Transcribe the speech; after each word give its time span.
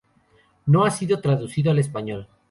No 0.65 0.83
ha 0.83 0.89
sido 0.89 1.21
traducido 1.21 1.69
al 1.69 1.77
español. 1.77 2.27